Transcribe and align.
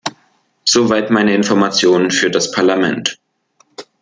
So 0.65 0.89
weit 0.89 1.11
meine 1.11 1.35
Informationen 1.35 2.09
für 2.09 2.31
das 2.31 2.49
Parlament. 2.51 3.19